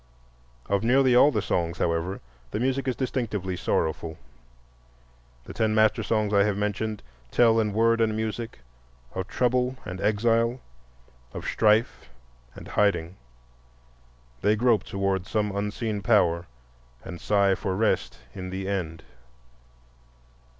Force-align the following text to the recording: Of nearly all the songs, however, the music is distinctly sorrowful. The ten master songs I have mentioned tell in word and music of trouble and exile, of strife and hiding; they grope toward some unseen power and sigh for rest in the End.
Of 0.65 0.83
nearly 0.83 1.15
all 1.15 1.29
the 1.29 1.43
songs, 1.43 1.77
however, 1.77 2.21
the 2.49 2.59
music 2.59 2.87
is 2.87 2.95
distinctly 2.95 3.55
sorrowful. 3.55 4.17
The 5.43 5.53
ten 5.53 5.75
master 5.75 6.01
songs 6.01 6.33
I 6.33 6.43
have 6.43 6.57
mentioned 6.57 7.03
tell 7.29 7.59
in 7.59 7.71
word 7.71 8.01
and 8.01 8.15
music 8.15 8.61
of 9.13 9.27
trouble 9.27 9.77
and 9.85 10.01
exile, 10.01 10.59
of 11.35 11.45
strife 11.45 12.09
and 12.55 12.69
hiding; 12.69 13.15
they 14.41 14.55
grope 14.55 14.85
toward 14.85 15.27
some 15.27 15.55
unseen 15.55 16.01
power 16.01 16.47
and 17.03 17.21
sigh 17.21 17.53
for 17.53 17.75
rest 17.75 18.17
in 18.33 18.49
the 18.49 18.67
End. 18.67 19.03